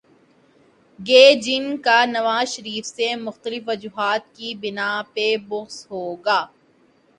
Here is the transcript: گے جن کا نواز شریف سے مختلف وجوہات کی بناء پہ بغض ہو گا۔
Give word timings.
گے 0.99 1.25
جن 1.43 1.65
کا 1.77 1.97
نواز 2.05 2.47
شریف 2.49 2.85
سے 2.87 3.07
مختلف 3.17 3.61
وجوہات 3.67 4.23
کی 4.35 4.53
بناء 4.61 5.01
پہ 5.13 5.27
بغض 5.47 5.85
ہو 5.91 6.03
گا۔ 6.25 6.39